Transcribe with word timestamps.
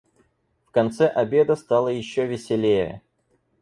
В 0.65 0.71
конце 0.71 1.07
обеда 1.07 1.55
стало 1.55 1.89
еще 1.89 2.25
веселее. 2.25 3.03